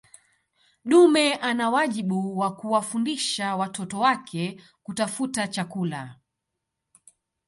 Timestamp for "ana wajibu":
1.35-2.37